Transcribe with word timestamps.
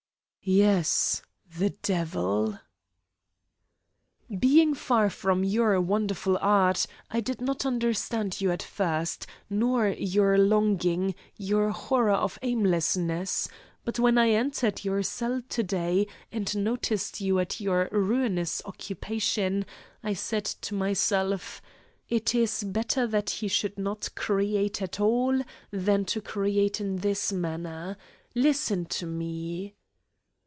"Yes. 0.43 1.21
The 1.55 1.69
devil!" 1.69 2.57
"Being 4.35 4.73
far 4.73 5.11
from 5.11 5.43
your 5.43 5.79
wonderful 5.79 6.35
art, 6.41 6.87
I 7.11 7.19
did 7.19 7.41
not 7.41 7.63
understand 7.63 8.41
you 8.41 8.49
at 8.49 8.63
first, 8.63 9.27
nor 9.51 9.89
your 9.89 10.39
longing, 10.39 11.13
your 11.37 11.69
horror 11.69 12.09
of 12.15 12.39
aimlessness. 12.41 13.49
But 13.85 13.99
when 13.99 14.17
I 14.17 14.31
entered 14.31 14.83
your 14.83 15.03
cell 15.03 15.43
to 15.47 15.61
day 15.61 16.07
and 16.31 16.57
noticed 16.57 17.21
you 17.21 17.37
at 17.37 17.59
your 17.59 17.87
ruinous 17.91 18.63
occupation, 18.65 19.63
I 20.03 20.13
said 20.13 20.45
to 20.45 20.73
myself: 20.73 21.61
It 22.09 22.33
is 22.33 22.63
better 22.63 23.05
that 23.05 23.29
he 23.29 23.47
should 23.47 23.77
not 23.77 24.09
create 24.15 24.81
at 24.81 24.99
all 24.99 25.41
than 25.69 26.03
to 26.05 26.19
create 26.19 26.81
in 26.81 26.95
this 26.97 27.31
manner. 27.31 27.95
Listen 28.33 28.85
to 28.87 29.05
me." 29.05 29.75